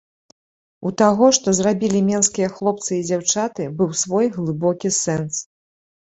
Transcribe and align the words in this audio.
У 0.89 0.91
таго, 1.01 1.27
што 1.37 1.53
зрабілі 1.59 1.99
менскія 2.07 2.49
хлопцы 2.57 2.91
і 2.97 3.05
дзяўчаты, 3.11 3.69
быў 3.83 3.93
свой 4.07 4.33
глыбокі 4.41 4.95
сэнс. 5.03 5.35